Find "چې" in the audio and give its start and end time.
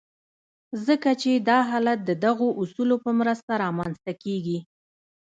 1.21-1.31